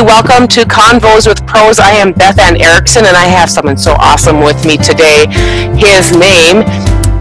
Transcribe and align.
everybody. 0.00 0.06
Welcome 0.06 0.48
to 0.48 0.62
Convos 0.62 1.26
with 1.26 1.46
Pros. 1.46 1.78
I 1.78 1.90
am 1.92 2.12
Beth 2.12 2.38
Ann 2.38 2.60
Erickson, 2.60 3.04
and 3.04 3.16
I 3.16 3.26
have 3.26 3.50
someone 3.50 3.76
so 3.76 3.92
awesome 3.98 4.40
with 4.40 4.64
me 4.66 4.76
today. 4.76 5.26
His 5.76 6.12
name 6.12 6.62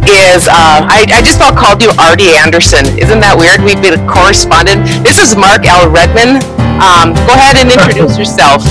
is, 0.08 0.48
uh, 0.48 0.86
I, 0.88 1.06
I 1.12 1.22
just 1.22 1.38
about 1.38 1.58
called 1.58 1.82
you 1.82 1.92
Artie 2.00 2.36
Anderson. 2.36 2.86
Isn't 2.98 3.20
that 3.20 3.36
weird? 3.38 3.62
We've 3.62 3.82
been 3.82 4.00
a 4.00 4.04
correspondent. 4.08 4.86
This 5.04 5.18
is 5.18 5.36
Mark 5.36 5.66
L. 5.66 5.90
Redmond. 5.90 6.44
Um, 6.80 7.14
go 7.28 7.34
ahead 7.36 7.58
and 7.60 7.72
introduce 7.72 8.18
yourself. 8.22 8.64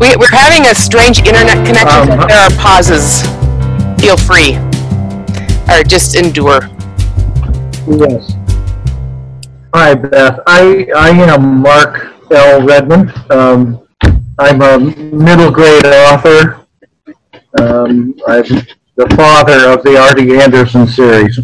We, 0.00 0.16
we're 0.16 0.32
having 0.32 0.66
a 0.68 0.74
strange 0.74 1.20
internet 1.20 1.64
connection. 1.64 2.12
Um, 2.12 2.28
there 2.28 2.40
are 2.40 2.52
pauses. 2.58 3.22
Feel 4.00 4.16
free. 4.16 4.56
Or 5.70 5.82
just 5.84 6.16
endure. 6.16 6.68
Yes. 7.88 8.31
Hi, 9.82 9.94
Beth. 9.96 10.38
I, 10.46 10.86
I 10.94 11.10
am 11.10 11.56
Mark 11.60 12.14
L. 12.30 12.64
Redmond. 12.64 13.12
Um, 13.32 13.84
I'm 14.38 14.62
a 14.62 14.78
middle 14.78 15.50
grade 15.50 15.84
author. 15.84 16.60
Um, 17.58 18.14
I'm 18.28 18.44
the 18.94 19.12
father 19.16 19.68
of 19.68 19.82
the 19.82 19.98
Artie 19.98 20.38
Anderson 20.38 20.86
series. 20.86 21.36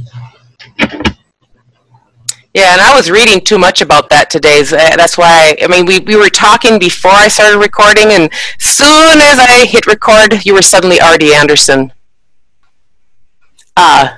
Yeah, 2.54 2.74
and 2.74 2.80
I 2.80 2.94
was 2.94 3.10
reading 3.10 3.40
too 3.40 3.58
much 3.58 3.80
about 3.80 4.08
that 4.10 4.30
today. 4.30 4.62
That's 4.62 5.18
why, 5.18 5.56
I 5.60 5.66
mean, 5.66 5.84
we, 5.84 5.98
we 5.98 6.14
were 6.14 6.30
talking 6.30 6.78
before 6.78 7.10
I 7.10 7.26
started 7.26 7.58
recording, 7.58 8.12
and 8.12 8.32
soon 8.60 9.18
as 9.20 9.40
I 9.40 9.66
hit 9.66 9.88
record, 9.88 10.46
you 10.46 10.54
were 10.54 10.62
suddenly 10.62 11.00
Artie 11.00 11.34
Anderson. 11.34 11.92
Uh, 13.76 14.17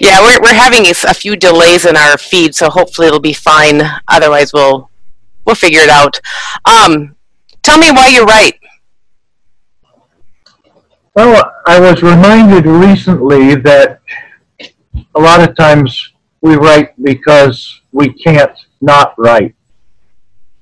yeah, 0.00 0.20
we're, 0.20 0.40
we're 0.40 0.54
having 0.54 0.86
a 0.86 1.14
few 1.14 1.36
delays 1.36 1.84
in 1.84 1.96
our 1.96 2.16
feed, 2.16 2.54
so 2.54 2.70
hopefully 2.70 3.08
it'll 3.08 3.20
be 3.20 3.34
fine. 3.34 3.82
Otherwise, 4.08 4.52
we'll 4.52 4.90
we'll 5.44 5.54
figure 5.54 5.80
it 5.80 5.90
out. 5.90 6.18
Um, 6.64 7.14
tell 7.62 7.78
me 7.78 7.90
why 7.90 8.08
you 8.08 8.24
write. 8.24 8.58
Well, 11.14 11.52
I 11.66 11.78
was 11.78 12.02
reminded 12.02 12.64
recently 12.64 13.54
that 13.56 14.00
a 15.14 15.20
lot 15.20 15.46
of 15.46 15.54
times 15.56 16.12
we 16.40 16.56
write 16.56 16.90
because 17.02 17.82
we 17.92 18.14
can't 18.14 18.56
not 18.80 19.14
write. 19.18 19.54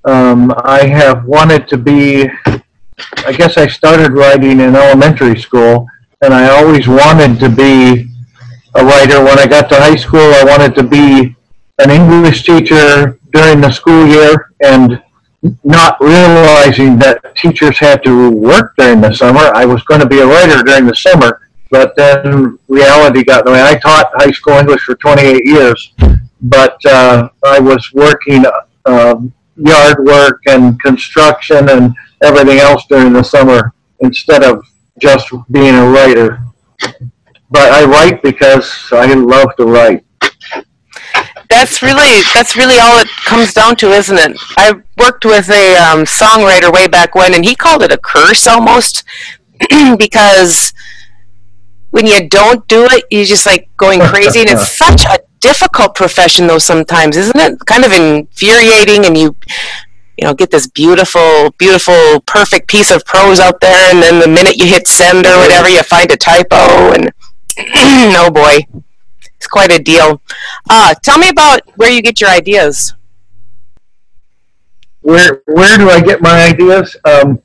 Um, 0.05 0.53
I 0.65 0.87
have 0.87 1.25
wanted 1.25 1.69
to 1.69 1.79
be, 1.79 2.29
I 2.47 3.33
guess 3.33 3.57
I 3.57 3.69
started 3.69 4.13
writing 4.13 4.59
in 4.61 4.75
elementary 4.75 5.39
school, 5.39 5.87
and 6.21 6.35
I 6.35 6.51
always 6.51 6.89
wanted 6.89 7.39
to 7.41 7.49
be 7.49 8.10
a 8.75 8.85
writer. 8.85 9.23
When 9.23 9.39
I 9.39 9.47
got 9.47 9.69
to 9.71 9.77
high 9.77 9.97
school, 9.97 10.21
I 10.21 10.45
wanted 10.45 10.75
to 10.77 10.83
be 10.83 11.37
an 11.79 11.91
English 11.91 12.45
teacher 12.45 13.19
during 13.33 13.61
the 13.61 13.71
school 13.71 14.07
year, 14.07 14.53
and 14.63 15.03
not 15.65 15.97
realizing 16.01 16.99
that 16.99 17.35
teachers 17.37 17.79
had 17.79 18.05
to 18.05 18.31
work 18.31 18.75
during 18.77 19.01
the 19.01 19.13
summer. 19.13 19.51
I 19.55 19.65
was 19.65 19.83
going 19.85 20.01
to 20.01 20.07
be 20.07 20.21
a 20.21 20.27
writer 20.27 20.63
during 20.63 20.87
the 20.87 20.95
summer, 20.95 21.49
but 21.71 21.97
then 21.97 22.59
reality 22.69 23.25
got 23.25 23.41
in 23.41 23.47
the 23.47 23.53
way. 23.53 23.63
I 23.63 23.77
taught 23.79 24.11
high 24.15 24.33
school 24.33 24.55
English 24.55 24.83
for 24.83 24.95
28 24.97 25.47
years, 25.47 25.93
but 26.43 26.85
uh, 26.85 27.29
I 27.45 27.59
was 27.59 27.91
working 27.95 28.45
um, 28.85 29.33
yard 29.57 30.05
work 30.05 30.43
and 30.47 30.81
construction 30.81 31.69
and 31.69 31.95
everything 32.23 32.59
else 32.59 32.85
during 32.89 33.13
the 33.13 33.23
summer 33.23 33.73
instead 34.01 34.43
of 34.43 34.63
just 34.99 35.31
being 35.51 35.75
a 35.75 35.89
writer. 35.89 36.43
But 37.51 37.73
I 37.73 37.85
write 37.85 38.23
because 38.23 38.89
I 38.93 39.13
love 39.15 39.55
to 39.57 39.65
write. 39.65 40.05
That's 41.49 41.83
really 41.83 42.23
that's 42.33 42.57
really 42.57 42.79
all 42.79 42.99
it 42.99 43.09
comes 43.25 43.53
down 43.53 43.75
to, 43.77 43.91
isn't 43.91 44.17
it? 44.17 44.39
I 44.57 44.73
worked 44.99 45.25
with 45.25 45.51
a 45.51 45.77
um, 45.77 46.05
songwriter 46.05 46.73
way 46.73 46.87
back 46.87 47.17
when, 47.17 47.35
and 47.35 47.45
he 47.45 47.57
called 47.57 47.83
it 47.83 47.91
a 47.91 47.99
curse 47.99 48.47
almost 48.47 49.03
because 49.99 50.73
when 51.91 52.07
you 52.07 52.29
don't 52.29 52.67
do 52.69 52.87
it, 52.91 53.05
you're 53.11 53.25
just 53.25 53.47
like 53.47 53.69
going 53.77 54.01
crazy, 54.01 54.41
and 54.41 54.51
it's 54.51 54.69
such 54.79 55.05
a 55.05 55.19
difficult 55.41 55.97
profession, 55.97 56.47
though. 56.47 56.59
Sometimes, 56.59 57.17
isn't 57.17 57.41
it? 57.41 57.59
Kind 57.67 57.85
of 57.85 57.93
infuriating, 57.93 59.07
and 59.07 59.17
you 59.17 59.35
you 60.17 60.25
know 60.25 60.35
get 60.35 60.53
this 60.53 60.69
beautiful, 60.69 61.51
beautiful, 61.59 62.21
perfect 62.27 62.69
piece 62.69 62.93
of 62.93 63.05
prose 63.05 63.41
out 63.41 63.61
there, 63.61 63.93
and 63.93 64.01
then 64.01 64.21
the 64.21 64.29
minute 64.29 64.57
you 64.57 64.67
hit 64.67 64.87
send 64.87 65.27
or 65.27 65.37
whatever, 65.39 65.69
you 65.69 65.83
find 65.83 66.13
a 66.13 66.17
typo, 66.17 66.93
and 66.93 67.11
oh 68.17 68.31
boy, 68.33 68.59
it's 69.37 69.47
quite 69.47 69.73
a 69.73 69.79
deal. 69.83 70.21
Uh, 70.69 70.95
tell 71.03 71.19
me 71.19 71.29
about 71.29 71.61
where 71.77 71.91
you 71.91 72.03
get 72.03 72.21
your 72.21 72.31
ideas. 72.31 72.95
where 75.03 75.43
where 75.47 75.79
do 75.79 75.91
I 75.91 76.01
get 76.01 76.21
my 76.21 76.45
ideas? 76.45 76.97
Um, 77.05 77.41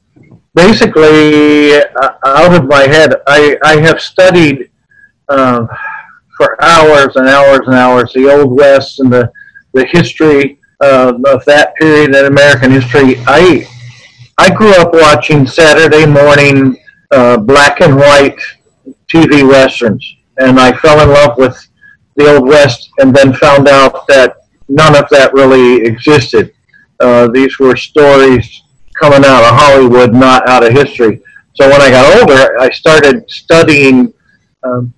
basically, 0.53 1.73
uh, 1.75 2.11
out 2.25 2.53
of 2.53 2.65
my 2.67 2.83
head. 2.83 3.15
I 3.27 3.57
I 3.63 3.77
have 3.81 4.01
studied 4.01 4.69
um, 5.29 5.67
for 6.37 6.61
hours 6.63 7.15
and 7.15 7.27
hours 7.27 7.61
and 7.65 7.75
hours 7.75 8.13
the 8.13 8.29
Old 8.31 8.57
West 8.57 8.99
and 8.99 9.11
the 9.11 9.31
the 9.73 9.85
history 9.85 10.59
uh, 10.81 11.13
of 11.27 11.43
that 11.45 11.75
period 11.75 12.15
in 12.15 12.25
American 12.25 12.71
history. 12.71 13.15
I 13.27 13.67
I 14.37 14.53
grew 14.53 14.71
up 14.73 14.93
watching 14.93 15.47
Saturday 15.47 16.05
morning 16.05 16.77
uh, 17.11 17.37
black 17.37 17.81
and 17.81 17.95
white 17.95 18.39
TV 19.15 19.47
westerns, 19.47 20.17
and 20.37 20.59
I 20.59 20.75
fell 20.75 20.99
in 21.01 21.09
love 21.09 21.37
with 21.37 21.57
the 22.17 22.35
Old 22.35 22.47
West, 22.49 22.89
and 22.97 23.15
then 23.15 23.33
found 23.33 23.69
out 23.69 24.05
that 24.07 24.35
none 24.67 24.95
of 24.95 25.07
that 25.09 25.33
really 25.33 25.85
existed. 25.85 26.53
Uh, 26.99 27.27
these 27.27 27.57
were 27.57 27.77
stories 27.77 28.63
coming 28.99 29.23
out 29.25 29.43
of 29.43 29.55
Hollywood, 29.57 30.13
not 30.13 30.47
out 30.49 30.65
of 30.65 30.73
history. 30.73 31.21
So 31.53 31.69
when 31.69 31.81
I 31.81 31.89
got 31.89 32.19
older, 32.19 32.59
I 32.59 32.69
started 32.71 33.29
studying 33.29 34.13
um, 34.63 34.93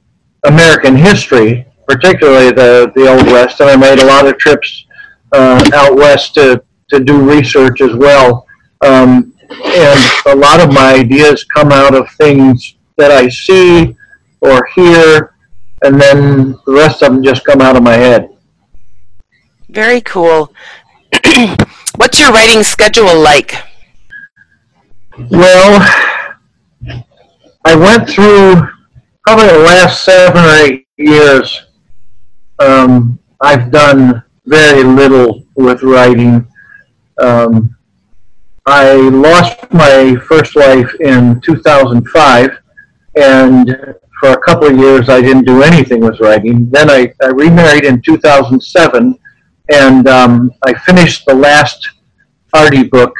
American 0.45 0.95
history, 0.95 1.67
particularly 1.87 2.51
the, 2.51 2.91
the 2.95 3.07
Old 3.07 3.27
West, 3.27 3.59
and 3.59 3.69
I 3.69 3.75
made 3.75 3.99
a 3.99 4.05
lot 4.05 4.27
of 4.27 4.37
trips 4.39 4.85
uh, 5.31 5.69
out 5.75 5.95
west 5.95 6.33
to, 6.35 6.63
to 6.89 6.99
do 6.99 7.21
research 7.21 7.81
as 7.81 7.95
well. 7.95 8.47
Um, 8.81 9.33
and 9.49 9.99
a 10.25 10.35
lot 10.35 10.59
of 10.59 10.73
my 10.73 10.93
ideas 10.95 11.43
come 11.43 11.71
out 11.71 11.93
of 11.93 12.09
things 12.13 12.75
that 12.97 13.11
I 13.11 13.29
see 13.29 13.95
or 14.41 14.67
hear, 14.75 15.35
and 15.83 15.99
then 15.99 16.51
the 16.65 16.73
rest 16.73 17.01
of 17.01 17.13
them 17.13 17.23
just 17.23 17.43
come 17.45 17.61
out 17.61 17.75
of 17.75 17.83
my 17.83 17.93
head. 17.93 18.29
Very 19.69 20.01
cool. 20.01 20.53
What's 21.95 22.19
your 22.19 22.31
writing 22.31 22.63
schedule 22.63 23.19
like? 23.19 23.53
Well, 25.29 25.81
I 27.65 27.75
went 27.75 28.09
through 28.09 28.67
probably 29.25 29.47
the 29.47 29.59
last 29.59 30.05
seven 30.05 30.43
or 30.43 30.65
eight 30.65 30.87
years. 30.97 31.65
Um, 32.59 33.19
I've 33.41 33.71
done 33.71 34.23
very 34.45 34.83
little 34.83 35.43
with 35.55 35.83
writing. 35.83 36.47
Um, 37.19 37.75
I 38.65 38.93
lost 38.93 39.59
my 39.71 40.15
first 40.27 40.55
wife 40.55 40.93
in 40.99 41.41
2005, 41.41 42.57
and 43.15 43.95
for 44.19 44.29
a 44.31 44.41
couple 44.41 44.67
of 44.67 44.77
years 44.77 45.09
I 45.09 45.21
didn't 45.21 45.45
do 45.45 45.63
anything 45.63 46.01
with 46.01 46.19
writing. 46.19 46.69
Then 46.69 46.89
I, 46.89 47.13
I 47.21 47.27
remarried 47.27 47.85
in 47.85 48.01
2007, 48.01 49.17
and 49.71 50.07
um, 50.07 50.51
I 50.63 50.73
finished 50.73 51.25
the 51.25 51.35
last 51.35 51.87
Artie 52.53 52.83
book, 52.83 53.13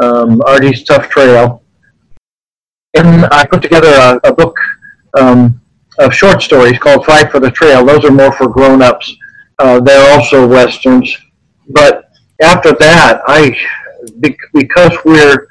um, 0.00 0.42
Artie's 0.46 0.84
Tough 0.84 1.08
Trail. 1.08 1.62
And 2.94 3.26
I 3.26 3.46
put 3.46 3.62
together 3.62 3.88
a, 3.88 4.28
a 4.28 4.34
book 4.34 4.56
um, 5.18 5.60
of 5.98 6.14
short 6.14 6.42
stories 6.42 6.78
called 6.78 7.04
Fight 7.06 7.30
for 7.30 7.40
the 7.40 7.50
Trail. 7.50 7.84
Those 7.84 8.04
are 8.04 8.10
more 8.10 8.32
for 8.32 8.48
grown-ups. 8.48 9.16
Uh, 9.58 9.80
they're 9.80 10.14
also 10.14 10.46
westerns. 10.46 11.16
But 11.68 12.10
after 12.40 12.72
that, 12.72 13.22
I 13.26 13.56
because 14.52 14.96
we're 15.04 15.48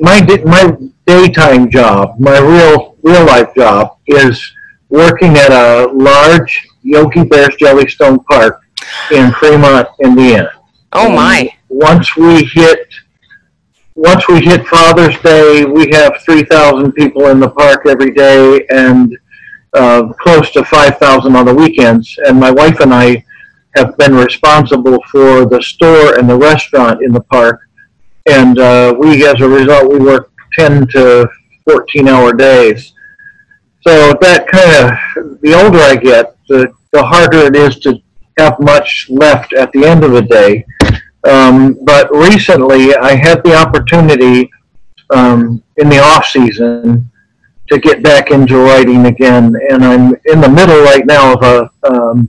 my 0.00 0.20
my 0.44 0.76
daytime 1.06 1.70
job, 1.70 2.18
my 2.18 2.38
real 2.38 2.95
real 3.06 3.24
life 3.24 3.54
job 3.54 3.98
is 4.06 4.52
working 4.88 5.36
at 5.36 5.52
a 5.52 5.86
large 5.92 6.66
Yogi 6.82 7.24
Bear's 7.24 7.56
Jellystone 7.56 8.24
Park 8.24 8.60
in 9.12 9.30
Fremont, 9.32 9.88
Indiana. 10.02 10.50
Oh 10.92 11.08
my. 11.08 11.48
Once 11.68 12.16
we 12.16 12.44
hit 12.44 12.88
once 13.94 14.28
we 14.28 14.40
hit 14.40 14.66
Father's 14.66 15.18
Day, 15.20 15.64
we 15.64 15.88
have 15.92 16.20
3,000 16.22 16.92
people 16.92 17.28
in 17.28 17.40
the 17.40 17.48
park 17.48 17.86
every 17.86 18.10
day 18.10 18.66
and 18.68 19.16
uh, 19.72 20.12
close 20.20 20.50
to 20.50 20.64
5,000 20.64 21.34
on 21.34 21.46
the 21.46 21.54
weekends. 21.54 22.18
And 22.26 22.38
my 22.38 22.50
wife 22.50 22.80
and 22.80 22.92
I 22.92 23.24
have 23.74 23.96
been 23.96 24.14
responsible 24.14 24.98
for 25.10 25.46
the 25.46 25.62
store 25.62 26.18
and 26.18 26.28
the 26.28 26.36
restaurant 26.36 27.02
in 27.02 27.12
the 27.12 27.22
park. 27.22 27.60
And 28.26 28.58
uh, 28.58 28.94
we, 28.98 29.26
as 29.26 29.40
a 29.40 29.48
result, 29.48 29.90
we 29.90 29.98
work 29.98 30.30
10 30.58 30.88
to 30.88 31.26
14 31.66 32.08
hour 32.08 32.34
days. 32.34 32.92
So 33.86 34.14
that 34.20 34.48
kind 34.48 34.72
of, 34.82 35.40
the 35.42 35.54
older 35.54 35.78
I 35.78 35.94
get, 35.94 36.36
the, 36.48 36.72
the 36.92 37.04
harder 37.04 37.46
it 37.46 37.54
is 37.54 37.78
to 37.80 38.02
have 38.36 38.58
much 38.58 39.06
left 39.08 39.52
at 39.52 39.70
the 39.70 39.84
end 39.84 40.02
of 40.02 40.10
the 40.10 40.22
day. 40.22 40.66
Um, 41.22 41.78
but 41.84 42.10
recently, 42.10 42.96
I 42.96 43.14
had 43.14 43.44
the 43.44 43.54
opportunity 43.54 44.50
um, 45.14 45.62
in 45.76 45.88
the 45.88 46.00
off 46.00 46.26
season 46.26 47.08
to 47.68 47.78
get 47.78 48.02
back 48.02 48.32
into 48.32 48.58
writing 48.58 49.06
again, 49.06 49.54
and 49.70 49.84
I'm 49.84 50.16
in 50.24 50.40
the 50.40 50.48
middle 50.48 50.82
right 50.82 51.06
now 51.06 51.34
of 51.34 51.42
a. 51.42 51.70
Um, 51.88 52.28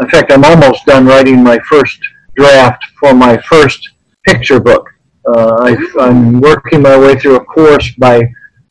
in 0.00 0.08
fact, 0.08 0.32
I'm 0.32 0.44
almost 0.44 0.86
done 0.86 1.04
writing 1.04 1.42
my 1.42 1.58
first 1.68 1.98
draft 2.36 2.82
for 2.98 3.12
my 3.12 3.36
first 3.36 3.90
picture 4.26 4.60
book. 4.60 4.88
Uh, 5.26 5.76
i 6.00 6.08
am 6.08 6.40
working 6.40 6.80
my 6.82 6.98
way 6.98 7.16
through 7.16 7.36
a 7.36 7.44
course 7.44 7.90
by 7.98 8.22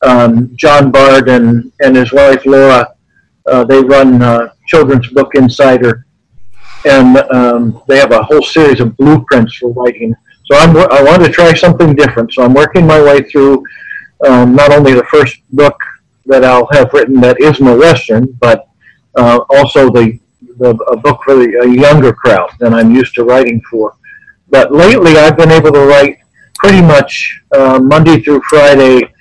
um, 0.04 0.50
Jon 0.56 0.90
Bard 0.90 1.28
and, 1.28 1.72
and 1.80 1.96
his 1.96 2.12
wife 2.12 2.44
Laura. 2.46 2.94
Uh, 3.46 3.64
they 3.64 3.82
run 3.82 4.22
uh, 4.22 4.48
Children's 4.68 5.08
Book 5.08 5.34
Insider, 5.34 6.06
and 6.86 7.18
um, 7.30 7.82
they 7.88 7.98
have 7.98 8.12
a 8.12 8.22
whole 8.22 8.42
series 8.42 8.80
of 8.80 8.96
blueprints 8.96 9.56
for 9.56 9.72
writing. 9.72 10.14
So 10.46 10.56
I'm, 10.56 10.76
I 10.76 11.02
want 11.02 11.22
to 11.24 11.30
try 11.30 11.52
something 11.54 11.94
different. 11.94 12.32
So 12.32 12.42
I'm 12.42 12.54
working 12.54 12.86
my 12.86 13.02
way 13.02 13.22
through 13.22 13.62
um, 14.26 14.54
not 14.54 14.72
only 14.72 14.94
the 14.94 15.04
first 15.04 15.36
book 15.52 15.76
that 16.26 16.44
I'll 16.44 16.68
have 16.72 16.92
written 16.92 17.20
that 17.20 17.40
isn't 17.40 17.66
a 17.66 17.76
western, 17.76 18.26
but 18.40 18.68
uh, 19.16 19.40
also 19.50 19.90
the, 19.90 20.18
the 20.58 20.70
a 20.90 20.96
book 20.96 21.20
for 21.24 21.34
the, 21.34 21.60
a 21.62 21.68
younger 21.68 22.12
crowd 22.12 22.50
than 22.60 22.72
I'm 22.74 22.94
used 22.94 23.14
to 23.16 23.24
writing 23.24 23.60
for. 23.70 23.96
But 24.48 24.72
lately, 24.72 25.16
I've 25.16 25.36
been 25.36 25.50
able 25.50 25.72
to 25.72 25.80
write 25.80 26.18
pretty 26.56 26.80
much 26.80 27.42
uh, 27.52 27.78
Monday 27.78 28.20
through 28.20 28.42
Friday, 28.48 29.13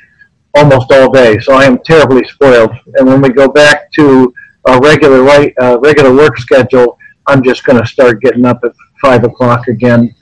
almost 0.53 0.91
all 0.91 1.11
day. 1.11 1.39
So 1.39 1.53
I 1.53 1.65
am 1.65 1.79
terribly 1.79 2.23
spoiled. 2.27 2.71
And 2.95 3.07
when 3.07 3.21
we 3.21 3.29
go 3.29 3.47
back 3.47 3.91
to 3.93 4.33
a 4.67 4.79
regular 4.79 5.23
right, 5.23 5.53
uh, 5.61 5.79
regular 5.79 6.13
work 6.13 6.37
schedule, 6.37 6.97
I'm 7.27 7.43
just 7.43 7.63
going 7.63 7.79
to 7.79 7.87
start 7.87 8.21
getting 8.21 8.45
up 8.45 8.59
at 8.63 8.73
five 9.01 9.23
o'clock 9.23 9.67
again, 9.67 10.13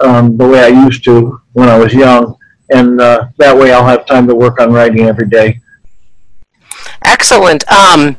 um, 0.00 0.36
the 0.36 0.46
way 0.46 0.60
I 0.60 0.68
used 0.68 1.04
to 1.04 1.40
when 1.52 1.68
I 1.68 1.78
was 1.78 1.92
young, 1.92 2.36
and 2.70 3.00
uh, 3.00 3.28
that 3.38 3.56
way 3.56 3.72
I'll 3.72 3.86
have 3.86 4.06
time 4.06 4.26
to 4.28 4.34
work 4.34 4.60
on 4.60 4.72
writing 4.72 5.06
every 5.06 5.28
day. 5.28 5.60
Excellent. 7.04 7.70
Um, 7.70 8.16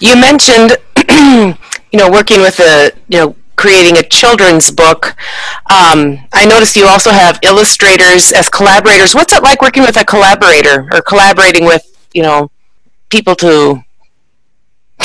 you 0.00 0.16
mentioned, 0.16 0.76
you 1.10 1.98
know, 1.98 2.10
working 2.10 2.40
with 2.40 2.58
a, 2.60 2.90
you 3.08 3.18
know, 3.18 3.36
creating 3.60 3.98
a 3.98 4.02
children's 4.02 4.70
book. 4.70 5.14
Um, 5.70 6.18
I 6.32 6.46
noticed 6.48 6.76
you 6.76 6.86
also 6.86 7.10
have 7.10 7.38
illustrators 7.42 8.32
as 8.32 8.48
collaborators. 8.48 9.14
What's 9.14 9.34
it 9.34 9.42
like 9.42 9.60
working 9.60 9.82
with 9.82 10.00
a 10.00 10.04
collaborator 10.04 10.88
or 10.90 11.02
collaborating 11.02 11.66
with, 11.66 11.84
you 12.14 12.22
know, 12.22 12.50
people 13.10 13.36
to 13.36 13.84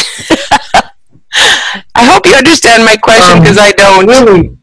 I 1.96 2.06
hope 2.06 2.26
you 2.26 2.34
understand 2.34 2.86
my 2.86 2.96
question 2.96 3.40
because 3.42 3.58
um, 3.58 3.64
I 3.64 3.72
don't. 3.74 4.08
Really, 4.08 4.58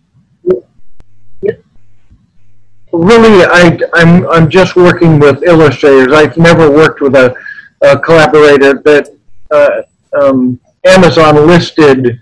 really, 2.93 3.45
I, 3.45 3.79
I'm 3.95 4.27
I'm 4.31 4.49
just 4.49 4.75
working 4.77 5.19
with 5.19 5.43
illustrators. 5.43 6.12
I've 6.12 6.37
never 6.37 6.71
worked 6.71 7.00
with 7.03 7.15
a, 7.15 7.35
a 7.83 7.99
collaborator 7.99 8.81
that 8.85 9.09
uh, 9.50 9.83
um, 10.19 10.61
Amazon 10.85 11.47
listed 11.47 12.19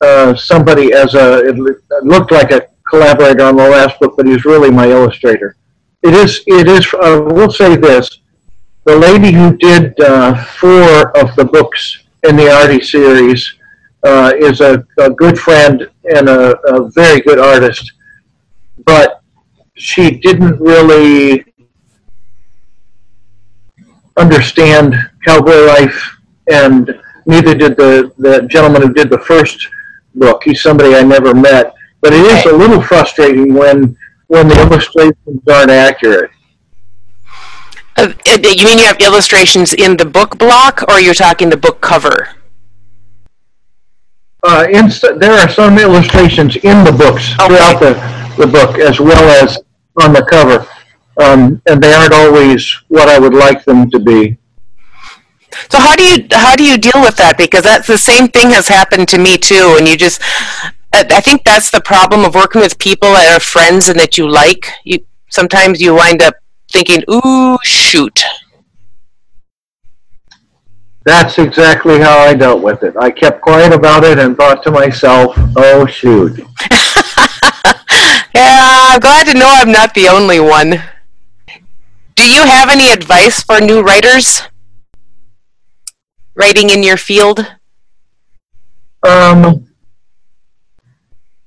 uh, 0.00 0.34
somebody 0.34 0.92
as 0.92 1.14
a. 1.14 1.46
It 1.46 1.56
looked 2.04 2.30
like 2.30 2.50
a 2.50 2.68
collaborator 2.88 3.44
on 3.44 3.56
the 3.56 3.68
last 3.68 3.98
book, 3.98 4.14
but 4.16 4.26
he's 4.26 4.44
really 4.44 4.70
my 4.70 4.88
illustrator. 4.88 5.56
It 6.02 6.14
is. 6.14 6.42
It 6.46 6.68
is. 6.68 6.86
Uh, 6.94 7.22
will 7.24 7.50
say 7.50 7.76
this: 7.76 8.20
the 8.84 8.96
lady 8.96 9.32
who 9.32 9.56
did 9.56 9.98
uh, 10.00 10.34
four 10.44 11.16
of 11.18 11.34
the 11.36 11.44
books 11.44 12.04
in 12.28 12.36
the 12.36 12.50
Artie 12.50 12.82
series 12.82 13.54
uh, 14.04 14.32
is 14.38 14.60
a, 14.60 14.84
a, 14.98 15.10
good 15.10 15.38
friend 15.38 15.88
and 16.14 16.28
a, 16.28 16.56
a, 16.68 16.88
very 16.90 17.20
good 17.20 17.38
artist, 17.38 17.92
but 18.84 19.20
she 19.74 20.18
didn't 20.18 20.60
really 20.60 21.44
understand 24.16 24.94
cowboy 25.24 25.64
life, 25.66 26.16
and 26.48 26.94
neither 27.26 27.54
did 27.54 27.76
the, 27.76 28.12
the 28.18 28.42
gentleman 28.46 28.82
who 28.82 28.92
did 28.92 29.10
the 29.10 29.18
first 29.18 29.68
book. 30.16 30.42
He's 30.44 30.62
somebody 30.62 30.94
I 30.94 31.02
never 31.02 31.34
met, 31.34 31.74
but 32.00 32.12
it 32.12 32.24
is 32.24 32.44
a 32.46 32.56
little 32.56 32.82
frustrating 32.82 33.54
when 33.54 33.96
when 34.28 34.48
the 34.48 34.60
illustrations 34.60 35.40
aren't 35.48 35.70
accurate. 35.70 36.30
Uh, 37.96 38.12
you 38.26 38.64
mean 38.64 38.78
you 38.78 38.84
have 38.84 39.00
illustrations 39.00 39.72
in 39.72 39.96
the 39.96 40.04
book 40.04 40.36
block, 40.38 40.82
or 40.88 41.00
you're 41.00 41.14
talking 41.14 41.48
the 41.48 41.56
book 41.56 41.80
cover? 41.80 42.28
Uh, 44.42 44.66
inst- 44.70 45.18
there 45.18 45.32
are 45.32 45.48
some 45.48 45.78
illustrations 45.78 46.56
in 46.56 46.84
the 46.84 46.92
books 46.92 47.32
okay. 47.40 47.46
throughout 47.46 47.80
the, 47.80 47.94
the 48.36 48.46
book, 48.46 48.78
as 48.78 49.00
well 49.00 49.24
as 49.42 49.58
on 50.02 50.12
the 50.12 50.24
cover, 50.26 50.66
um, 51.22 51.62
and 51.68 51.82
they 51.82 51.92
aren't 51.94 52.12
always 52.12 52.70
what 52.88 53.08
I 53.08 53.18
would 53.18 53.34
like 53.34 53.64
them 53.64 53.90
to 53.90 53.98
be. 53.98 54.36
So 55.70 55.78
how 55.78 55.96
do 55.96 56.02
you 56.02 56.26
how 56.32 56.56
do 56.56 56.64
you 56.64 56.78
deal 56.78 57.00
with 57.00 57.16
that? 57.16 57.36
Because 57.38 57.62
that's 57.62 57.86
the 57.86 57.98
same 57.98 58.28
thing 58.28 58.50
has 58.50 58.68
happened 58.68 59.08
to 59.08 59.18
me 59.18 59.36
too, 59.38 59.76
and 59.78 59.88
you 59.88 59.96
just 59.96 60.20
I 60.92 61.20
think 61.20 61.44
that's 61.44 61.70
the 61.70 61.80
problem 61.80 62.24
of 62.24 62.34
working 62.34 62.60
with 62.60 62.78
people 62.78 63.10
that 63.12 63.36
are 63.36 63.40
friends 63.40 63.88
and 63.88 63.98
that 64.00 64.16
you 64.16 64.28
like. 64.28 64.68
You 64.84 65.00
sometimes 65.28 65.80
you 65.80 65.94
wind 65.94 66.22
up 66.22 66.34
thinking, 66.70 67.02
ooh, 67.10 67.58
shoot. 67.62 68.22
That's 71.04 71.38
exactly 71.38 72.00
how 72.00 72.18
I 72.18 72.34
dealt 72.34 72.62
with 72.62 72.82
it. 72.82 72.96
I 72.98 73.10
kept 73.10 73.40
quiet 73.40 73.72
about 73.72 74.04
it 74.04 74.18
and 74.18 74.36
thought 74.36 74.62
to 74.64 74.72
myself, 74.72 75.34
oh, 75.56 75.86
shoot. 75.86 76.36
yeah, 78.34 78.88
I'm 78.90 78.98
glad 78.98 79.26
to 79.28 79.34
know 79.34 79.48
I'm 79.48 79.70
not 79.70 79.94
the 79.94 80.08
only 80.08 80.40
one. 80.40 80.82
Do 82.16 82.28
you 82.28 82.42
have 82.42 82.70
any 82.70 82.90
advice 82.90 83.40
for 83.42 83.60
new 83.60 83.82
writers? 83.82 84.42
Writing 86.36 86.68
in 86.68 86.82
your 86.82 86.98
field? 86.98 87.46
Um, 89.02 89.66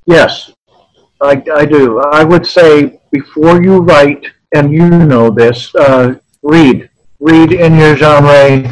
yes, 0.08 0.52
I, 1.22 1.44
I 1.54 1.66
do. 1.66 2.00
I 2.00 2.24
would 2.24 2.46
say 2.46 3.00
before 3.12 3.62
you 3.62 3.78
write, 3.78 4.26
and 4.56 4.72
you 4.74 4.90
know 4.90 5.30
this, 5.30 5.74
uh, 5.76 6.16
read. 6.42 6.90
Read 7.20 7.52
in 7.52 7.78
your 7.78 7.96
genre. 7.98 8.64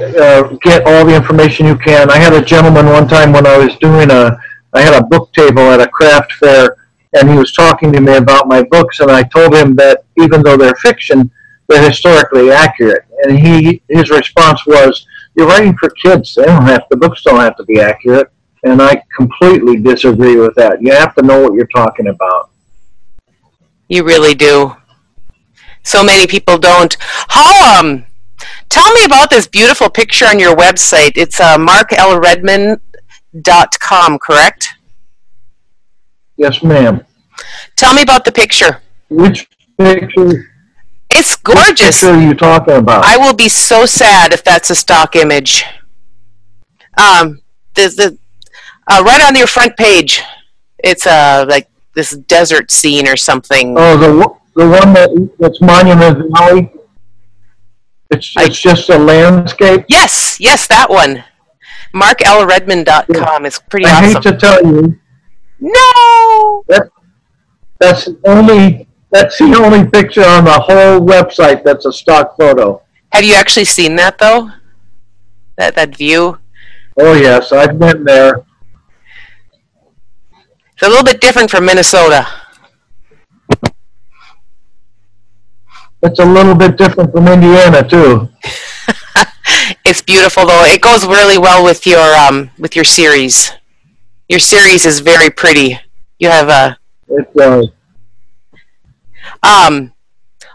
Uh, 0.00 0.42
get 0.62 0.86
all 0.86 1.04
the 1.04 1.16
information 1.16 1.66
you 1.66 1.76
can. 1.76 2.08
I 2.08 2.18
had 2.18 2.34
a 2.34 2.44
gentleman 2.44 2.86
one 2.86 3.08
time 3.08 3.32
when 3.32 3.44
I 3.44 3.58
was 3.58 3.74
doing 3.78 4.12
a, 4.12 4.38
I 4.74 4.80
had 4.80 4.94
a 4.94 5.04
book 5.06 5.32
table 5.32 5.62
at 5.72 5.80
a 5.80 5.88
craft 5.88 6.34
fair, 6.34 6.76
and 7.14 7.28
he 7.28 7.36
was 7.36 7.52
talking 7.52 7.92
to 7.94 8.00
me 8.00 8.14
about 8.14 8.46
my 8.46 8.62
books, 8.62 9.00
and 9.00 9.10
I 9.10 9.24
told 9.24 9.56
him 9.56 9.74
that 9.74 10.04
even 10.20 10.44
though 10.44 10.56
they're 10.56 10.76
fiction, 10.76 11.32
they're 11.66 11.84
historically 11.84 12.52
accurate. 12.52 13.06
And 13.24 13.36
he, 13.36 13.82
his 13.88 14.10
response 14.10 14.64
was, 14.66 15.04
"You're 15.38 15.46
writing 15.46 15.76
for 15.78 15.88
kids. 15.90 16.34
They 16.34 16.44
don't 16.44 16.62
have 16.62 16.84
the 16.90 16.96
books 16.96 17.22
don't 17.22 17.40
have 17.40 17.56
to 17.56 17.64
be 17.64 17.80
accurate." 17.80 18.28
And 18.64 18.82
I 18.82 19.02
completely 19.16 19.78
disagree 19.78 20.36
with 20.36 20.54
that. 20.56 20.82
You 20.82 20.92
have 20.92 21.14
to 21.14 21.22
know 21.22 21.40
what 21.40 21.54
you're 21.54 21.68
talking 21.68 22.08
about. 22.08 22.50
You 23.88 24.04
really 24.04 24.34
do 24.34 24.76
so 25.88 26.04
many 26.04 26.26
people 26.26 26.58
don't. 26.58 26.94
How 27.00 27.80
um, 27.80 28.04
tell 28.68 28.92
me 28.92 29.04
about 29.04 29.30
this 29.30 29.46
beautiful 29.46 29.88
picture 29.88 30.26
on 30.26 30.38
your 30.38 30.54
website. 30.54 31.12
It's 31.16 31.40
uh, 31.40 31.56
marklredmond.com, 31.56 34.18
correct? 34.18 34.68
Yes, 36.36 36.62
ma'am. 36.62 37.06
Tell 37.76 37.94
me 37.94 38.02
about 38.02 38.26
the 38.26 38.32
picture. 38.32 38.82
Which 39.08 39.48
picture? 39.78 40.50
It's 41.10 41.36
gorgeous. 41.36 42.02
Which 42.02 42.10
picture 42.10 42.10
are 42.10 42.20
you 42.20 42.34
talking 42.34 42.74
about? 42.74 43.04
I 43.04 43.16
will 43.16 43.34
be 43.34 43.48
so 43.48 43.86
sad 43.86 44.32
if 44.32 44.44
that's 44.44 44.70
a 44.70 44.74
stock 44.74 45.16
image. 45.16 45.64
Um, 46.96 47.40
there's 47.74 47.96
the 47.96 48.18
uh, 48.86 49.02
right 49.04 49.22
on 49.26 49.36
your 49.36 49.46
front 49.46 49.76
page. 49.76 50.20
It's 50.78 51.06
uh 51.06 51.46
like 51.48 51.68
this 51.94 52.16
desert 52.16 52.70
scene 52.70 53.08
or 53.08 53.16
something. 53.16 53.74
Oh, 53.76 53.96
the 53.96 54.38
the 54.54 54.68
one 54.68 54.92
that 54.94 55.30
that's 55.38 55.60
Monument 55.60 56.32
Valley? 56.36 56.72
It's 58.10 58.32
it's 58.36 58.60
just 58.60 58.88
a 58.90 58.98
landscape. 58.98 59.84
Yes, 59.88 60.38
yes, 60.40 60.66
that 60.66 60.90
one. 60.90 61.24
MarkLRedmond.com 61.94 63.46
is 63.46 63.58
pretty 63.58 63.86
I 63.86 63.90
awesome. 63.92 64.12
hate 64.12 64.22
to 64.22 64.36
tell 64.36 64.64
you. 64.64 64.98
No. 65.60 66.64
That, 66.68 66.90
that's 67.78 68.04
the 68.06 68.18
only 68.26 68.87
that's 69.10 69.38
the 69.38 69.56
only 69.56 69.88
picture 69.88 70.24
on 70.24 70.44
the 70.44 70.52
whole 70.52 71.00
website 71.00 71.64
that's 71.64 71.86
a 71.86 71.92
stock 71.92 72.36
photo. 72.36 72.82
Have 73.12 73.24
you 73.24 73.34
actually 73.34 73.64
seen 73.64 73.96
that 73.96 74.18
though? 74.18 74.50
That 75.56 75.74
that 75.76 75.96
view? 75.96 76.38
Oh 77.00 77.14
yes, 77.14 77.52
I've 77.52 77.78
been 77.78 78.04
there. 78.04 78.44
It's 80.74 80.82
a 80.82 80.88
little 80.88 81.04
bit 81.04 81.20
different 81.20 81.50
from 81.50 81.64
Minnesota. 81.64 82.26
It's 86.02 86.20
a 86.20 86.24
little 86.24 86.54
bit 86.54 86.76
different 86.76 87.10
from 87.10 87.26
Indiana 87.26 87.88
too. 87.88 88.28
it's 89.84 90.02
beautiful 90.02 90.46
though. 90.46 90.64
It 90.64 90.80
goes 90.80 91.04
really 91.06 91.38
well 91.38 91.64
with 91.64 91.86
your 91.86 92.14
um 92.14 92.50
with 92.58 92.76
your 92.76 92.84
series. 92.84 93.52
Your 94.28 94.38
series 94.38 94.84
is 94.84 95.00
very 95.00 95.30
pretty. 95.30 95.80
You 96.18 96.28
have 96.28 96.48
a 96.48 96.78
It 97.08 97.34
does. 97.34 97.68
Um, 99.42 99.92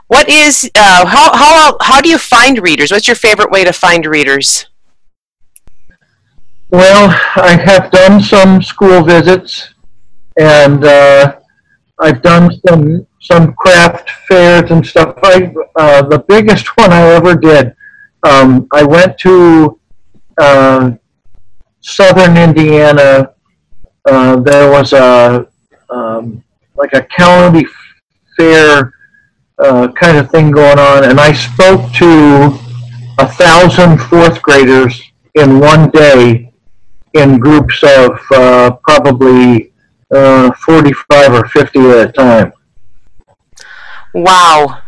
what 0.07 0.29
is 0.29 0.69
uh, 0.75 1.05
how 1.05 1.35
how 1.35 1.77
how 1.81 2.01
do 2.01 2.09
you 2.09 2.17
find 2.17 2.61
readers? 2.61 2.91
What's 2.91 3.07
your 3.07 3.15
favorite 3.15 3.51
way 3.51 3.63
to 3.63 3.73
find 3.73 4.05
readers? 4.05 4.67
Well, 6.69 7.09
I 7.35 7.55
have 7.55 7.91
done 7.91 8.21
some 8.21 8.61
school 8.61 9.03
visits, 9.03 9.73
and 10.37 10.83
uh, 10.83 11.39
I've 11.99 12.21
done 12.21 12.51
some 12.67 13.07
some 13.21 13.53
craft 13.53 14.09
fairs 14.27 14.71
and 14.71 14.85
stuff. 14.85 15.17
I 15.23 15.53
uh, 15.75 16.01
the 16.03 16.19
biggest 16.27 16.75
one 16.77 16.91
I 16.91 17.01
ever 17.13 17.35
did. 17.35 17.75
Um, 18.23 18.67
I 18.71 18.83
went 18.83 19.17
to 19.19 19.79
uh, 20.37 20.91
southern 21.81 22.37
Indiana. 22.37 23.33
Uh, 24.05 24.35
there 24.37 24.69
was 24.69 24.93
a 24.93 25.47
um, 25.89 26.43
like 26.75 26.93
a 26.93 27.03
county 27.03 27.65
fair 28.37 28.93
uh, 29.59 29.91
kind 29.93 30.17
of 30.17 30.29
thing 30.31 30.51
going 30.51 30.79
on, 30.79 31.03
and 31.03 31.19
I 31.19 31.33
spoke 31.33 31.91
to 31.93 32.57
a 33.19 33.27
thousand 33.27 33.99
fourth 33.99 34.41
graders 34.41 35.01
in 35.35 35.59
one 35.59 35.89
day 35.91 36.51
in 37.13 37.39
groups 37.39 37.83
of 37.83 38.19
uh, 38.31 38.71
probably 38.83 39.71
uh, 40.11 40.51
45 40.65 41.33
or 41.33 41.47
50 41.47 41.79
at 41.79 42.09
a 42.09 42.11
time. 42.11 42.53
Wow. 44.13 44.79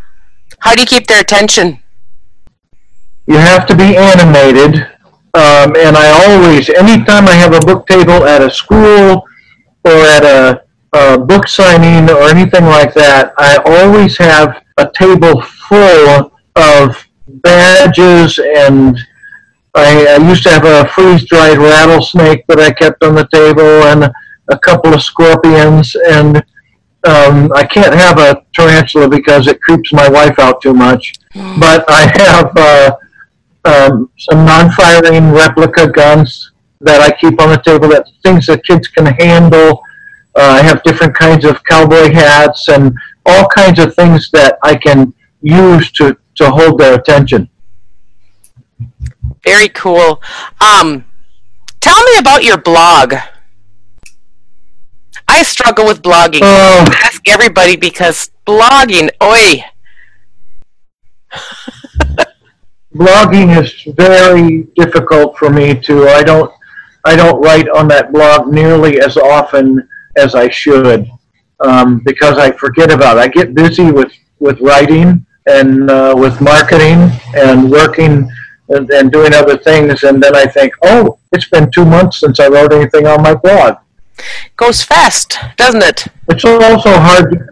How 0.60 0.74
do 0.74 0.82
you 0.82 0.88
keep 0.88 1.08
their 1.08 1.22
attention? 1.22 1.80
You 3.28 3.38
have 3.38 3.66
to 3.68 3.76
be 3.76 3.98
animated, 3.98 4.82
um, 5.34 5.76
and 5.78 5.98
I 5.98 6.10
always, 6.28 6.70
anytime 6.70 7.28
I 7.28 7.34
have 7.34 7.54
a 7.54 7.60
book 7.60 7.88
table 7.88 8.24
at 8.26 8.42
a 8.42 8.52
school 8.52 9.24
or 9.84 9.92
at 9.92 10.24
a, 10.24 10.64
a 10.96 11.18
book 11.18 11.48
signing 11.48 12.10
or 12.10 12.24
anything 12.24 12.66
like 12.66 12.94
that, 12.94 13.34
I 13.38 13.58
always 13.66 14.18
have 14.18 14.64
a 14.78 14.90
table 14.98 15.42
full 15.42 16.32
of 16.56 17.08
badges 17.28 18.40
and 18.40 18.98
I, 19.76 20.18
I 20.18 20.28
used 20.30 20.44
to 20.44 20.50
have 20.50 20.66
a 20.66 20.88
freeze-dried 20.90 21.58
rattlesnake 21.58 22.48
that 22.48 22.60
I 22.60 22.72
kept 22.72 23.04
on 23.04 23.16
the 23.16 23.28
table 23.28 23.62
and 23.62 24.12
a 24.48 24.58
couple 24.60 24.94
of 24.94 25.02
scorpions 25.02 25.96
and 26.10 26.38
um, 27.06 27.52
I 27.54 27.66
can't 27.66 27.94
have 27.94 28.18
a 28.18 28.42
tarantula 28.54 29.10
because 29.10 29.48
it 29.48 29.62
creeps 29.62 29.94
my 29.94 30.10
wife 30.10 30.40
out 30.40 30.62
too 30.62 30.74
much. 30.74 31.14
But 31.60 31.86
I 31.88 32.12
have 32.16 32.52
uh, 32.58 32.96
um, 33.66 34.10
some 34.18 34.46
non-firing 34.46 35.32
replica 35.32 35.90
guns 35.90 36.52
that 36.82 37.02
I 37.02 37.12
keep 37.16 37.40
on 37.42 37.50
the 37.50 37.58
table. 37.58 37.90
That 37.90 38.08
things 38.24 38.48
that 38.48 38.64
kids 38.64 38.88
can 38.88 39.06
handle. 39.06 39.84
Uh, 40.36 40.60
I 40.60 40.62
have 40.62 40.84
different 40.84 41.16
kinds 41.16 41.46
of 41.46 41.64
cowboy 41.64 42.12
hats 42.12 42.68
and 42.68 42.94
all 43.26 43.48
kinds 43.48 43.80
of 43.80 43.96
things 43.96 44.30
that 44.32 44.58
I 44.64 44.76
can 44.76 45.14
use 45.42 45.92
to, 45.94 46.18
to 46.36 46.50
hold 46.50 46.80
their 46.80 47.00
attention. 47.00 47.50
Very 49.44 49.70
cool. 49.70 50.22
Um, 50.60 51.06
tell 51.80 52.04
me 52.04 52.18
about 52.20 52.44
your 52.44 52.58
blog. 52.58 53.16
I 55.28 55.44
struggle 55.44 55.86
with 55.86 56.02
blogging. 56.02 56.42
Oh. 56.44 56.86
Ask 57.04 57.22
everybody 57.28 57.78
because 57.78 58.30
blogging, 58.46 59.10
oi. 59.24 59.64
blogging 62.96 63.62
is 63.62 63.74
very 63.96 64.64
difficult 64.76 65.38
for 65.38 65.50
me 65.50 65.80
to. 65.82 66.08
I 66.08 66.24
don't 66.24 66.52
I 67.06 67.16
don't 67.16 67.42
write 67.42 67.70
on 67.70 67.88
that 67.90 68.12
blog 68.12 68.52
nearly 68.52 69.00
as 69.00 69.18
often 69.18 69.88
as 70.18 70.36
I 70.36 70.50
should 70.50 71.10
um, 71.60 72.02
because 72.06 72.38
I 72.38 72.52
forget 72.52 72.92
about 72.92 73.18
it. 73.18 73.22
I 73.22 73.28
get 73.28 73.54
busy 73.54 73.92
with 73.92 74.12
with 74.40 74.60
writing 74.60 75.26
and 75.48 75.90
uh, 75.90 76.14
with 76.18 76.42
marketing 76.42 77.10
and 77.36 77.70
working 77.70 78.30
and, 78.70 78.90
and 78.90 79.12
doing 79.12 79.34
other 79.34 79.58
things, 79.58 80.04
and 80.04 80.22
then 80.22 80.36
I 80.36 80.46
think, 80.46 80.74
oh, 80.84 81.20
it's 81.32 81.50
been 81.50 81.70
two 81.72 81.86
months 81.86 82.20
since 82.20 82.40
I 82.40 82.48
wrote 82.48 82.74
anything 82.74 83.06
on 83.08 83.22
my 83.22 83.36
blog. 83.36 83.78
Goes 84.56 84.84
fast, 84.84 85.38
doesn't 85.58 85.84
it? 85.84 86.06
It's 86.30 86.46
also 86.46 86.92
hard. 86.92 87.32
To, 87.32 87.48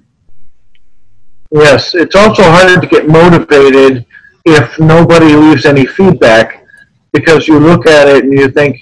yes, 1.51 1.93
it's 1.93 2.15
also 2.15 2.43
hard 2.43 2.81
to 2.81 2.87
get 2.87 3.07
motivated 3.07 4.05
if 4.45 4.79
nobody 4.79 5.35
leaves 5.35 5.65
any 5.65 5.85
feedback 5.85 6.65
because 7.11 7.47
you 7.47 7.59
look 7.59 7.85
at 7.85 8.07
it 8.07 8.23
and 8.23 8.33
you 8.33 8.49
think, 8.49 8.79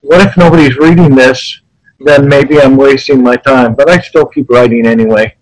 what 0.00 0.26
if 0.26 0.36
nobody's 0.36 0.76
reading 0.76 1.14
this? 1.14 1.60
Then 2.00 2.28
maybe 2.28 2.60
I'm 2.60 2.76
wasting 2.76 3.22
my 3.22 3.36
time. 3.36 3.74
But 3.74 3.90
I 3.90 4.00
still 4.00 4.26
keep 4.26 4.50
writing 4.50 4.86
anyway. 4.86 5.34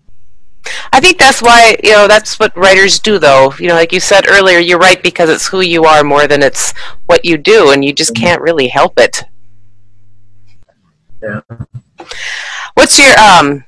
I 0.91 0.99
think 0.99 1.17
that's 1.17 1.41
why, 1.41 1.77
you 1.83 1.91
know, 1.91 2.07
that's 2.07 2.39
what 2.39 2.55
writers 2.57 2.99
do, 2.99 3.19
though. 3.19 3.53
You 3.59 3.67
know, 3.67 3.75
like 3.75 3.93
you 3.93 3.99
said 3.99 4.25
earlier, 4.27 4.59
you 4.59 4.77
write 4.77 5.03
because 5.03 5.29
it's 5.29 5.47
who 5.47 5.61
you 5.61 5.85
are 5.85 6.03
more 6.03 6.27
than 6.27 6.41
it's 6.41 6.73
what 7.05 7.23
you 7.23 7.37
do, 7.37 7.71
and 7.71 7.85
you 7.85 7.93
just 7.93 8.15
can't 8.15 8.41
really 8.41 8.67
help 8.67 8.99
it. 8.99 9.23
Yeah. 11.21 11.41
What's 12.73 12.99
your, 12.99 13.17
um, 13.17 13.63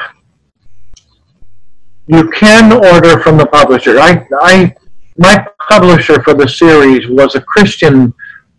you 2.07 2.31
can 2.31 2.73
order 2.73 3.21
from 3.21 3.39
the 3.39 3.47
publisher. 3.47 3.99
I, 3.99 4.27
I 4.43 4.75
my 5.17 5.47
publisher 5.71 6.23
for 6.23 6.35
the 6.35 6.49
series 6.49 7.09
was 7.09 7.35
a 7.35 7.41
Christian 7.41 8.13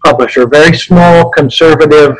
publisher, 0.04 0.48
very 0.48 0.76
small, 0.76 1.30
conservative 1.30 2.16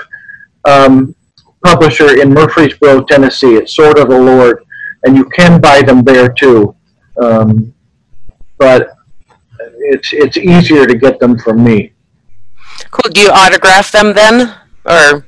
um, 0.66 1.16
publisher 1.64 2.22
in 2.22 2.30
Murfreesboro, 2.34 3.04
Tennessee. 3.06 3.56
It's 3.56 3.76
Sword 3.76 3.98
of 3.98 4.10
the 4.10 4.20
Lord, 4.20 4.64
and 5.04 5.16
you 5.16 5.26
can 5.26 5.60
buy 5.60 5.82
them 5.82 6.04
there 6.04 6.30
too. 6.30 6.76
Um, 7.22 7.74
but 8.58 8.93
it's 9.84 10.14
it's 10.14 10.38
easier 10.38 10.86
to 10.86 10.96
get 10.96 11.20
them 11.20 11.38
from 11.38 11.64
me. 11.64 11.94
Cool. 12.92 13.12
Do 13.12 13.22
you 13.22 13.30
autograph 13.30 13.92
them 13.92 14.14
then, 14.14 14.56
or 14.86 15.26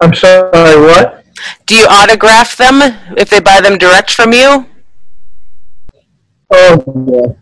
I'm 0.00 0.14
sorry, 0.14 0.80
what? 0.80 1.26
do 1.66 1.76
you 1.76 1.86
autograph 1.88 2.56
them 2.56 2.80
if 3.16 3.30
they 3.30 3.40
buy 3.40 3.60
them 3.60 3.78
direct 3.78 4.10
from 4.10 4.32
you? 4.32 4.66
Oh, 6.50 7.06
yeah. 7.08 7.32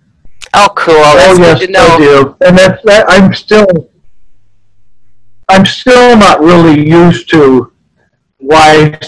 Oh, 0.54 0.68
cool. 0.76 0.94
That's 0.94 1.38
oh 1.38 1.42
yes, 1.42 1.58
good 1.58 1.66
to 1.66 1.72
know. 1.72 1.86
I 1.86 1.98
do. 1.98 2.36
And 2.46 2.58
that's 2.58 2.82
that. 2.84 3.06
I'm 3.08 3.34
still, 3.34 3.90
I'm 5.48 5.66
still 5.66 6.16
not 6.16 6.40
really 6.40 6.88
used 6.88 7.28
to 7.30 7.72
why, 8.38 8.98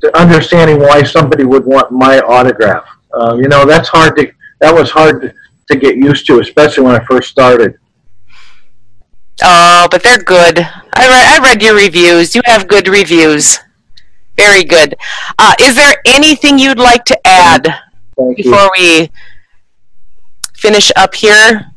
to 0.00 0.16
understanding 0.16 0.78
why 0.78 1.02
somebody 1.02 1.44
would 1.44 1.66
want 1.66 1.90
my 1.90 2.20
autograph. 2.20 2.86
Um, 3.14 3.40
you 3.40 3.48
know, 3.48 3.64
that's 3.64 3.88
hard 3.88 4.16
to. 4.16 4.30
That 4.60 4.74
was 4.74 4.90
hard 4.90 5.22
to, 5.22 5.34
to 5.70 5.76
get 5.78 5.96
used 5.96 6.26
to, 6.28 6.40
especially 6.40 6.84
when 6.84 6.94
I 6.94 7.04
first 7.04 7.30
started. 7.30 7.78
Oh, 9.42 9.86
but 9.90 10.02
they're 10.02 10.22
good. 10.22 10.58
I 10.58 11.08
read, 11.08 11.40
I 11.40 11.40
read 11.42 11.62
your 11.62 11.74
reviews. 11.74 12.34
You 12.34 12.40
have 12.46 12.68
good 12.68 12.88
reviews. 12.88 13.58
Very 14.36 14.64
good. 14.64 14.94
Uh, 15.38 15.54
is 15.60 15.74
there 15.74 15.96
anything 16.06 16.58
you'd 16.58 16.78
like 16.78 17.04
to 17.06 17.26
add 17.26 17.64
Thank 18.16 18.38
you. 18.38 18.44
before 18.44 18.70
we 18.78 19.10
finish 20.54 20.90
up 20.96 21.14
here? 21.14 21.72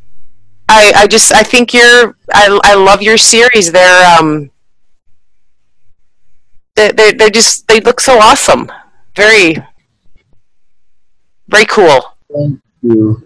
I, 0.70 0.94
I 0.96 1.08
just 1.08 1.34
I 1.34 1.42
think 1.42 1.74
you're 1.74 2.16
I, 2.34 2.60
I 2.64 2.76
love 2.76 3.02
your 3.02 3.18
series. 3.18 3.72
They're 3.72 4.20
um 4.20 4.52
they 6.76 6.92
they 6.92 7.12
they 7.12 7.30
just 7.32 7.68
they 7.68 7.80
look 7.80 8.00
so 8.00 8.20
awesome. 8.20 8.72
Very 9.16 9.56
very 11.50 11.65
cool. 11.65 12.15
Thank 12.34 12.60
you. 12.82 13.22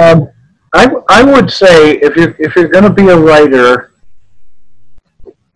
Um, 0.00 0.30
I, 0.74 0.90
I 1.08 1.22
would 1.22 1.50
say 1.50 1.92
if 1.98 2.16
you're, 2.16 2.34
if 2.38 2.56
you're 2.56 2.68
going 2.68 2.84
to 2.84 2.90
be 2.90 3.08
a 3.08 3.16
writer, 3.16 3.92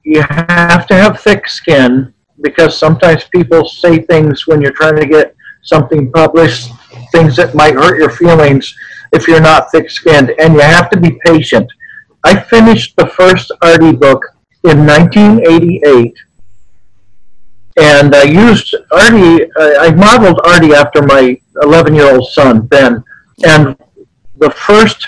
you 0.05 0.23
have 0.23 0.87
to 0.89 0.95
have 0.95 1.21
thick 1.21 1.49
skin 1.49 2.13
because 2.41 2.79
sometimes 2.79 3.25
people 3.25 3.69
say 3.69 4.03
things 4.03 4.47
when 4.47 4.61
you're 4.61 4.73
trying 4.73 4.97
to 4.97 5.07
get 5.07 5.35
something 5.63 6.11
published, 6.13 6.71
things 7.13 7.37
that 7.37 7.55
might 7.55 7.75
hurt 7.75 7.99
your 7.99 8.11
feelings 8.11 8.75
if 9.13 9.27
you're 9.27 9.41
not 9.41 9.71
thick 9.71 9.91
skinned, 9.91 10.31
and 10.39 10.55
you 10.55 10.61
have 10.61 10.91
to 10.91 11.01
be 11.01 11.19
patient. 11.25 11.71
I 12.25 12.39
finished 12.39 12.95
the 12.97 13.07
first 13.07 13.51
Artie 13.63 13.93
book 13.93 14.25
in 14.65 14.87
1988 14.87 16.17
and 17.81 18.15
I 18.15 18.25
used 18.25 18.75
Artie. 18.91 19.47
I 19.57 19.91
modeled 19.95 20.41
Artie 20.45 20.75
after 20.75 21.03
my 21.03 21.41
11-year-old 21.57 22.29
son 22.31 22.67
Ben, 22.67 23.03
and 23.45 23.77
the 24.39 24.51
first 24.51 25.07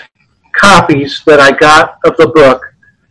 copies 0.55 1.23
that 1.27 1.41
I 1.41 1.53
got 1.53 1.99
of 2.05 2.17
the 2.17 2.29
book 2.29 2.63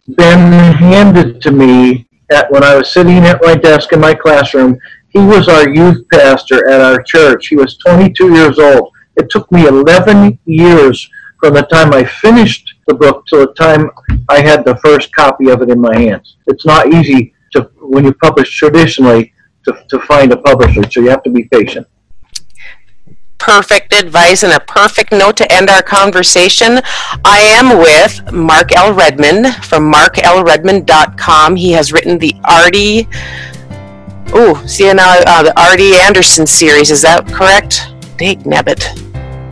Ben 0.09 0.73
handed 0.73 1.41
to 1.41 1.51
me 1.51 2.07
at, 2.31 2.51
when 2.51 2.63
I 2.63 2.75
was 2.75 2.91
sitting 2.91 3.17
at 3.25 3.41
my 3.41 3.55
desk 3.55 3.93
in 3.93 3.99
my 3.99 4.13
classroom. 4.13 4.77
He 5.09 5.19
was 5.19 5.47
our 5.47 5.67
youth 5.67 6.07
pastor 6.09 6.69
at 6.69 6.81
our 6.81 7.01
church. 7.01 7.47
He 7.47 7.55
was 7.55 7.77
22 7.77 8.33
years 8.33 8.59
old. 8.59 8.91
It 9.15 9.29
took 9.29 9.51
me 9.51 9.65
11 9.67 10.37
years 10.45 11.09
from 11.39 11.55
the 11.55 11.63
time 11.63 11.93
I 11.93 12.03
finished 12.03 12.75
the 12.87 12.93
book 12.93 13.25
to 13.27 13.37
the 13.37 13.53
time 13.53 13.89
I 14.29 14.41
had 14.41 14.65
the 14.65 14.77
first 14.77 15.11
copy 15.15 15.49
of 15.49 15.61
it 15.61 15.69
in 15.69 15.79
my 15.79 15.97
hands. 15.97 16.37
It's 16.47 16.65
not 16.65 16.93
easy 16.93 17.33
to, 17.53 17.71
when 17.81 18.05
you 18.05 18.13
publish 18.13 18.55
traditionally, 18.55 19.33
to, 19.65 19.85
to 19.89 19.99
find 20.01 20.31
a 20.31 20.37
publisher, 20.37 20.81
so 20.89 21.01
you 21.01 21.09
have 21.09 21.23
to 21.23 21.29
be 21.29 21.43
patient. 21.45 21.87
perfect 23.39 23.93
advice 23.93 24.43
and 24.43 24.53
a 24.53 24.59
perfect 24.59 25.11
note 25.11 25.37
to 25.37 25.51
end 25.51 25.69
our 25.69 25.81
conversation. 25.81 26.79
I 27.25 27.39
am 27.39 27.79
with 27.79 28.31
Mark 28.33 28.75
L. 28.75 28.93
Redmond 28.93 29.55
from 29.63 29.91
marklredmond.com. 29.91 31.55
He 31.55 31.71
has 31.71 31.91
written 31.93 32.17
the 32.19 32.35
Artie, 32.43 33.07
oh, 34.33 34.61
see 34.67 34.91
now, 34.93 35.15
uh, 35.25 35.43
the 35.43 35.59
Artie 35.59 35.95
Anderson 35.95 36.45
series. 36.45 36.91
Is 36.91 37.01
that 37.01 37.27
correct? 37.27 37.93
Dang 38.17 38.43
nabbit. 38.43 38.83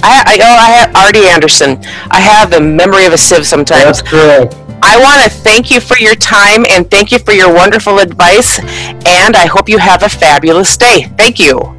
I, 0.03 0.23
I, 0.27 0.37
oh, 0.41 0.57
I 0.59 0.69
have 0.77 0.95
Artie 0.95 1.27
Anderson. 1.27 1.79
I 2.11 2.19
have 2.19 2.51
the 2.51 2.59
memory 2.59 3.05
of 3.05 3.13
a 3.13 3.17
sieve 3.17 3.47
sometimes. 3.47 3.85
That's 3.85 4.01
correct. 4.01 4.53
I 4.81 4.97
want 4.99 5.23
to 5.23 5.29
thank 5.29 5.71
you 5.71 5.79
for 5.79 5.97
your 5.97 6.15
time 6.15 6.65
and 6.69 6.89
thank 6.89 7.11
you 7.11 7.19
for 7.19 7.33
your 7.33 7.53
wonderful 7.53 7.99
advice. 7.99 8.59
And 8.59 9.35
I 9.35 9.45
hope 9.45 9.69
you 9.69 9.77
have 9.77 10.03
a 10.03 10.09
fabulous 10.09 10.75
day. 10.77 11.11
Thank 11.17 11.39
you. 11.39 11.76